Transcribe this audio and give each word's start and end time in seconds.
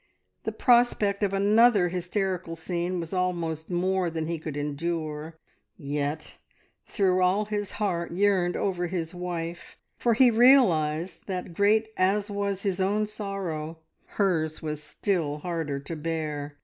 The 0.45 0.51
prospect 0.51 1.21
of 1.21 1.31
another 1.31 1.89
hysterical 1.89 2.55
scene 2.55 2.99
was 2.99 3.13
almost 3.13 3.69
more 3.69 4.09
than 4.09 4.25
he 4.25 4.39
could 4.39 4.57
endure, 4.57 5.37
yet 5.77 6.37
through 6.87 7.21
all 7.21 7.45
his 7.45 7.73
heart 7.73 8.11
yearned 8.11 8.57
over 8.57 8.87
his 8.87 9.13
wife, 9.13 9.77
for 9.99 10.15
he 10.15 10.31
realised 10.31 11.27
that, 11.27 11.53
great 11.53 11.89
as 11.97 12.31
was 12.31 12.63
his 12.63 12.81
own 12.81 13.05
sorrow, 13.05 13.77
hers 14.17 14.59
was 14.59 14.81
still 14.81 15.37
harder 15.37 15.79
to 15.81 15.95
bear. 15.95 16.55